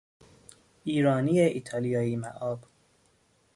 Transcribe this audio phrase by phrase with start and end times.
[0.83, 2.59] ایرانی ایتالیایی ماب